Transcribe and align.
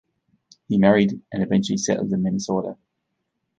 He 0.67 0.79
married, 0.79 1.21
and 1.31 1.43
eventually 1.43 1.77
settled 1.77 2.11
in 2.11 2.23
Minnesota. 2.23 2.75